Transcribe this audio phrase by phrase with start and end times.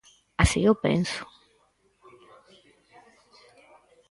[0.43, 1.23] Así o penso.